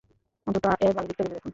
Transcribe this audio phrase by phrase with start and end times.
[0.47, 1.49] অন্তত এর ভালো দিকটা ভেবে দেখুন।